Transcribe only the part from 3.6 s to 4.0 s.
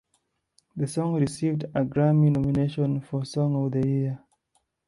of the